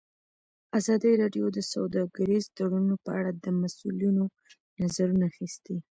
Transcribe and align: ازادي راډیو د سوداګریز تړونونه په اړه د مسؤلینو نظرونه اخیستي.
ازادي 0.79 1.11
راډیو 1.21 1.45
د 1.55 1.59
سوداګریز 1.73 2.43
تړونونه 2.57 2.95
په 3.05 3.09
اړه 3.19 3.31
د 3.33 3.45
مسؤلینو 3.61 4.25
نظرونه 4.81 5.23
اخیستي. 5.31 5.77